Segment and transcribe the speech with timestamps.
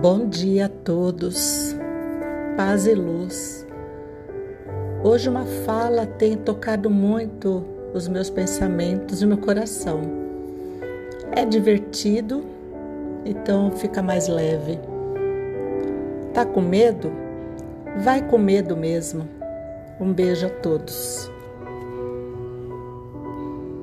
[0.00, 1.76] Bom dia a todos,
[2.56, 3.66] paz e luz.
[5.04, 10.00] Hoje uma fala tem tocado muito os meus pensamentos e meu coração.
[11.32, 12.42] É divertido,
[13.26, 14.78] então fica mais leve.
[16.32, 17.12] Tá com medo?
[17.98, 19.28] Vai com medo mesmo.
[20.00, 21.30] Um beijo a todos.